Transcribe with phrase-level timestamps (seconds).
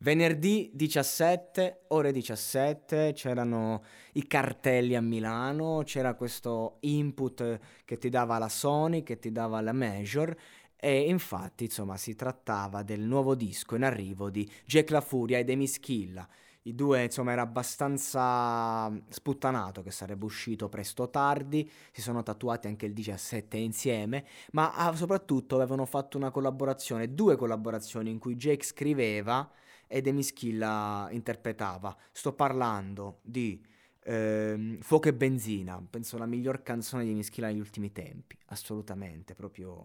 [0.00, 3.82] Venerdì 17, ore 17, c'erano
[4.12, 9.60] i cartelli a Milano, c'era questo input che ti dava la Sony, che ti dava
[9.60, 10.36] la Major
[10.76, 15.50] e infatti, insomma, si trattava del nuovo disco in arrivo di Jack La Furia ed
[15.50, 16.28] Amy Schilla.
[16.62, 22.68] I due, insomma, era abbastanza sputtanato che sarebbe uscito presto o tardi, si sono tatuati
[22.68, 28.36] anche il 17 insieme, ma ah, soprattutto avevano fatto una collaborazione, due collaborazioni in cui
[28.36, 29.50] Jake scriveva
[29.88, 31.96] ed Amy Schilla interpretava.
[32.12, 33.60] Sto parlando di
[34.04, 39.34] ehm, Fuoco e Benzina, penso la miglior canzone di Amy Schilla negli ultimi tempi, assolutamente,
[39.34, 39.84] proprio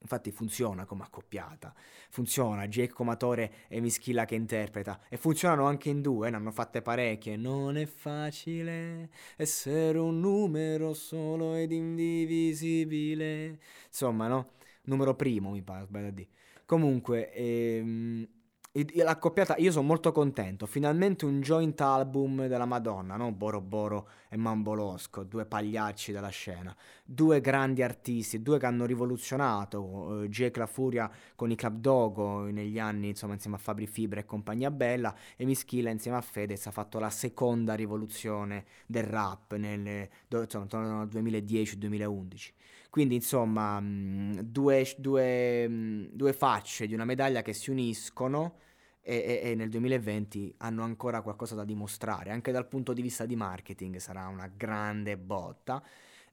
[0.00, 1.74] Infatti funziona come accoppiata,
[2.08, 6.82] funziona Jake Comatore e Mischilla che interpreta e funzionano anche in due, ne hanno fatte
[6.82, 7.36] parecchie.
[7.36, 13.58] Non è facile essere un numero solo ed indivisibile.
[13.86, 14.52] Insomma, no?
[14.82, 16.28] Numero primo mi pare, sbaglio di.
[16.64, 18.26] Comunque, ehm,
[18.70, 20.66] L'accoppiata, io sono molto contento.
[20.66, 23.32] Finalmente un joint album della Madonna, no?
[23.32, 26.76] Boro Boro e Mambolosco, due pagliacci della scena.
[27.02, 29.82] Due grandi artisti, due che hanno rivoluzionato.
[29.82, 34.20] Uh, Jake La Furia con i Club Dogo negli anni, insomma, insieme a Fabri Fibra
[34.20, 35.12] e compagnia bella.
[35.36, 42.50] E Mischila insieme a Fedez ha fatto la seconda rivoluzione del rap nel, insomma, 2010-2011.
[42.90, 48.66] Quindi, insomma, due, due, due facce di una medaglia che si uniscono
[49.08, 53.24] e, e, e, nel 2020 hanno ancora qualcosa da dimostrare, anche dal punto di vista
[53.24, 55.82] di marketing sarà una grande botta.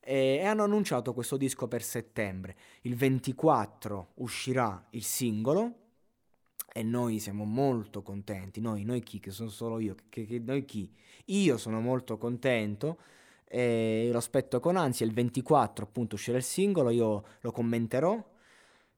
[0.00, 2.56] E, e hanno annunciato questo disco per settembre.
[2.80, 5.82] Il 24 uscirà il singolo
[6.72, 8.60] e noi siamo molto contenti.
[8.60, 9.20] Noi, noi chi?
[9.20, 9.94] Che sono solo io.
[10.08, 10.92] Che, che, noi chi?
[11.26, 12.98] Io sono molto contento.
[13.44, 15.06] E lo aspetto con ansia.
[15.06, 16.90] Il 24 appunto uscirà il singolo.
[16.90, 18.32] Io lo commenterò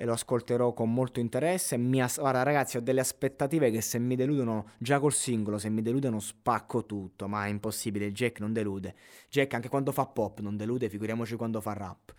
[0.00, 1.76] e lo ascolterò con molto interesse.
[1.76, 5.68] Mi as- Guarda, ragazzi, ho delle aspettative che se mi deludono già col singolo, se
[5.70, 8.12] mi deludono spacco tutto, ma è impossibile.
[8.12, 8.94] Jack non delude.
[9.28, 12.14] Jack anche quando fa pop non delude, figuriamoci quando fa rap.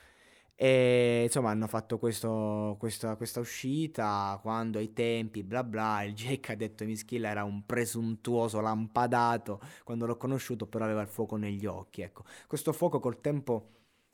[0.56, 6.51] E insomma hanno fatto questo, questa, questa, uscita quando ai tempi bla bla il Jake
[6.51, 11.66] ha detto Mischilla era un presuntuoso lampadato quando l'ho conosciuto però aveva il fuoco negli
[11.66, 13.69] occhi ecco questo fuoco col tempo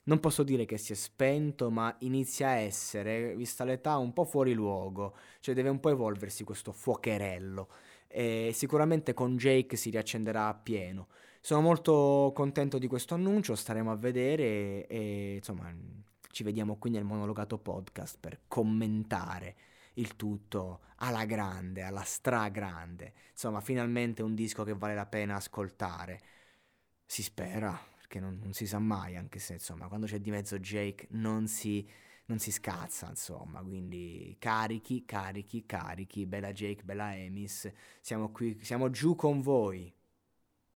[0.05, 4.23] non posso dire che si è spento, ma inizia a essere, vista l'età, un po'
[4.23, 7.69] fuori luogo, cioè deve un po' evolversi questo fuocherello.
[8.07, 11.07] E sicuramente con Jake si riaccenderà a pieno.
[11.41, 15.73] Sono molto contento di questo annuncio, staremo a vedere e, e insomma
[16.31, 19.55] ci vediamo qui nel monologato podcast per commentare
[19.95, 23.13] il tutto alla grande, alla stragrande.
[23.31, 26.21] Insomma, finalmente un disco che vale la pena ascoltare.
[27.05, 30.59] Si spera perché non, non, si sa mai, anche se insomma quando c'è di mezzo
[30.59, 31.87] Jake non si,
[32.25, 38.89] non si scazza, insomma, quindi carichi, carichi, carichi, bella Jake, bella Emis, siamo qui, siamo
[38.91, 39.91] giù con voi.